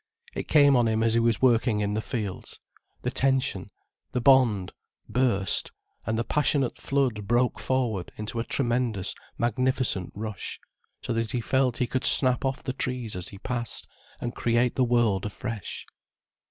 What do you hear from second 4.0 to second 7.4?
the bond, burst, and the passionate flood